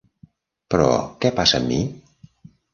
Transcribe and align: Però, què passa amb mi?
Però, 0.75 0.87
què 1.25 1.33
passa 1.41 1.61
amb 1.61 1.71
mi? 1.75 1.81